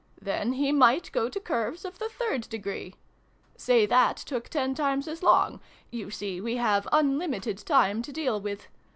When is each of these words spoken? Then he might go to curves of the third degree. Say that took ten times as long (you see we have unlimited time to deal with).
Then 0.19 0.53
he 0.53 0.71
might 0.71 1.11
go 1.11 1.29
to 1.29 1.39
curves 1.39 1.85
of 1.85 1.99
the 1.99 2.09
third 2.09 2.49
degree. 2.49 2.95
Say 3.55 3.85
that 3.85 4.17
took 4.17 4.49
ten 4.49 4.73
times 4.73 5.07
as 5.07 5.21
long 5.21 5.61
(you 5.91 6.09
see 6.09 6.41
we 6.41 6.55
have 6.55 6.87
unlimited 6.91 7.59
time 7.59 8.01
to 8.01 8.11
deal 8.11 8.41
with). 8.41 8.67